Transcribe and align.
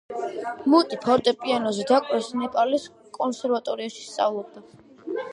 მუტი 0.73 0.97
ფორტეპიანოზე 1.01 1.83
დაკვრას 1.91 2.29
ნეპალის 2.43 2.87
კონსერვატორიაში 3.19 4.07
სწავლობდა. 4.07 4.65